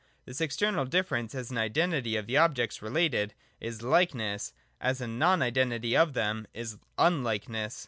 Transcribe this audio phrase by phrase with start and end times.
[0.25, 5.05] This external difference, as an identity of the objects related, is Like ness; as a
[5.07, 7.79] non identity of them, is Unlikeness.